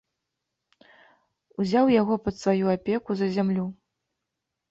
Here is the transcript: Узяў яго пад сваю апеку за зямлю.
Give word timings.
Узяў 1.63 1.85
яго 2.01 2.13
пад 2.27 2.35
сваю 2.43 2.65
апеку 2.75 3.11
за 3.19 3.27
зямлю. 3.35 3.65